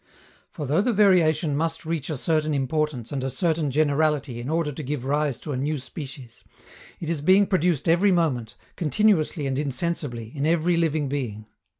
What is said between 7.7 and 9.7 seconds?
every moment, continuously and